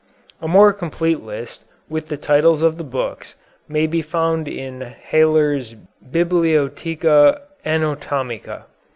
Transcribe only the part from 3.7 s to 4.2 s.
be